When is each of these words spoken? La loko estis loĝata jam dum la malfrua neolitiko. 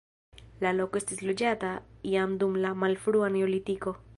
La 0.65 0.71
loko 0.77 0.99
estis 1.01 1.19
loĝata 1.31 1.69
jam 2.15 2.33
dum 2.45 2.59
la 2.65 2.75
malfrua 2.85 3.31
neolitiko. 3.37 3.99